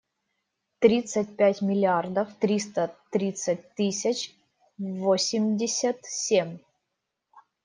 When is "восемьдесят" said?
4.79-5.99